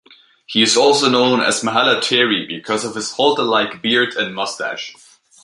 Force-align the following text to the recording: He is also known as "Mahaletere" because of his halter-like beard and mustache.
He 0.47 0.63
is 0.63 0.75
also 0.75 1.09
known 1.11 1.41
as 1.41 1.61
"Mahaletere" 1.61 2.47
because 2.47 2.83
of 2.85 2.95
his 2.95 3.11
halter-like 3.11 3.83
beard 3.83 4.15
and 4.15 4.33
mustache. 4.33 4.95